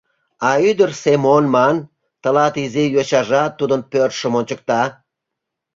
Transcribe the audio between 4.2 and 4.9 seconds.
ончыкта.